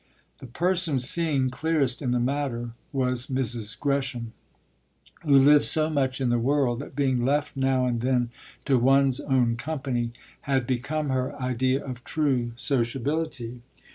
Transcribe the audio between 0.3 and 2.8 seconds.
The person seeing clearest in the matter